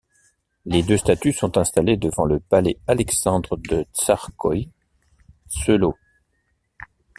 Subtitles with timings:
[0.65, 4.71] Les deux statues sont installées devant le palais Alexandre de Tsarskoïe
[5.47, 5.93] Selo.